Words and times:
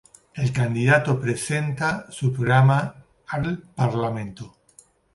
El 0.33 0.51
candidato 0.51 1.19
presenta 1.19 2.07
su 2.11 2.33
programa 2.33 3.05
al 3.27 3.59
Parlamento. 3.59 4.55